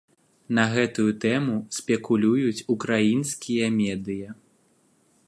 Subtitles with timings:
[0.59, 4.29] На гэтую тэму спекулююць украінскія медыя.